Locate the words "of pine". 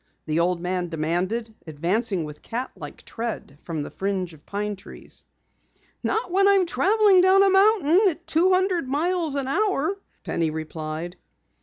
4.33-4.75